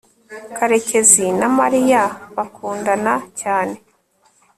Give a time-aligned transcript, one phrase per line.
[0.55, 2.01] karekezi na mariya
[2.35, 3.75] bakundana cyane